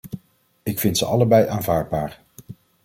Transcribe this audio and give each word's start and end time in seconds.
U 0.63 0.77
vindt 0.77 0.97
ze 0.97 1.05
allebei 1.05 1.47
aanvaardbaar. 1.47 2.19